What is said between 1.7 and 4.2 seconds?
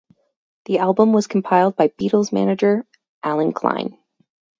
by Beatles manager Allen Klein.